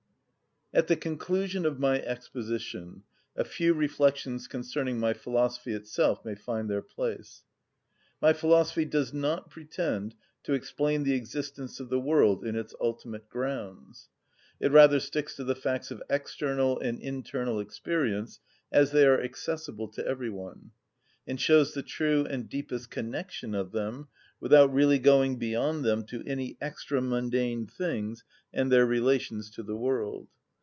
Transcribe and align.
At 0.73 0.87
the 0.87 0.95
conclusion 0.95 1.65
of 1.65 1.81
my 1.81 2.01
exposition 2.01 3.03
a 3.35 3.43
few 3.43 3.73
reflections 3.73 4.47
concerning 4.47 5.01
my 5.01 5.11
philosophy 5.11 5.73
itself 5.73 6.23
may 6.23 6.33
find 6.33 6.69
their 6.69 6.81
place. 6.81 7.43
My 8.21 8.31
philosophy 8.31 8.85
does 8.85 9.11
not 9.13 9.49
pretend 9.49 10.15
to 10.43 10.53
explain 10.53 11.03
the 11.03 11.11
existence 11.13 11.81
of 11.81 11.89
the 11.89 11.99
world 11.99 12.45
in 12.45 12.55
its 12.55 12.73
ultimate 12.79 13.27
grounds: 13.27 14.07
it 14.61 14.71
rather 14.71 15.01
sticks 15.01 15.35
to 15.35 15.43
the 15.43 15.55
facts 15.57 15.91
of 15.91 16.01
external 16.09 16.79
and 16.79 17.01
internal 17.01 17.59
experience 17.59 18.39
as 18.71 18.91
they 18.91 19.05
are 19.05 19.21
accessible 19.21 19.89
to 19.89 20.07
every 20.07 20.29
one, 20.29 20.71
and 21.27 21.41
shows 21.41 21.73
the 21.73 21.83
true 21.83 22.23
and 22.25 22.47
deepest 22.47 22.89
connection 22.89 23.53
of 23.53 23.73
them 23.73 24.07
without 24.39 24.71
really 24.73 24.99
going 24.99 25.35
beyond 25.37 25.83
them 25.83 26.05
to 26.05 26.23
any 26.25 26.55
extra‐mundane 26.61 27.69
things 27.69 28.23
and 28.53 28.71
their 28.71 28.85
relations 28.85 29.49
to 29.51 29.63
the 29.63 29.75
world. 29.75 30.29